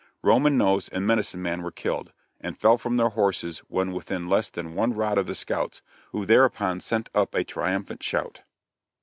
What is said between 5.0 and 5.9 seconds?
of the scouts,